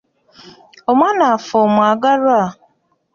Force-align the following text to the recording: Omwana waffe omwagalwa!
Omwana 0.91 1.23
waffe 1.31 1.55
omwagalwa! 1.67 2.41